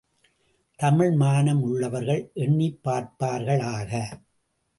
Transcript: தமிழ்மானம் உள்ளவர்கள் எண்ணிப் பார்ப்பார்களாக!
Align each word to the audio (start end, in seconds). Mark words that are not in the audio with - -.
தமிழ்மானம் 0.79 1.61
உள்ளவர்கள் 1.61 2.31
எண்ணிப் 2.33 2.79
பார்ப்பார்களாக! 2.83 3.91